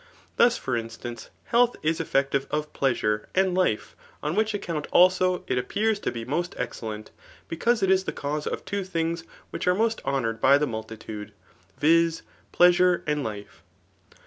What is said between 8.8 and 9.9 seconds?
things which are